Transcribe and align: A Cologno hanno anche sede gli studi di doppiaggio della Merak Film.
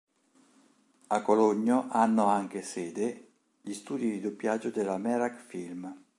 A 1.09 1.21
Cologno 1.21 1.85
hanno 1.91 2.25
anche 2.25 2.63
sede 2.63 3.33
gli 3.61 3.71
studi 3.73 4.09
di 4.09 4.19
doppiaggio 4.19 4.71
della 4.71 4.97
Merak 4.97 5.37
Film. 5.39 5.95